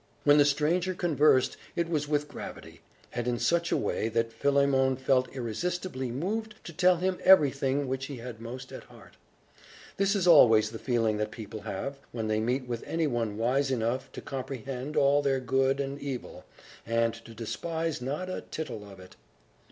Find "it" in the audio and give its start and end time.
1.75-1.87, 18.99-19.15